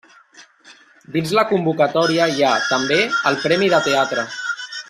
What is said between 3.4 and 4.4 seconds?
premi de teatre.